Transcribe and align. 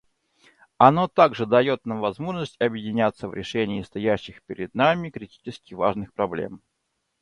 Оно 0.79 1.07
также 1.07 1.45
дает 1.45 1.85
нам 1.85 1.99
возможность 1.99 2.59
объединиться 2.59 3.27
в 3.29 3.35
решении 3.35 3.83
стоящих 3.83 4.41
перед 4.41 4.73
нами 4.73 5.11
критически 5.11 5.75
важных 5.75 6.11
проблем. 6.11 6.63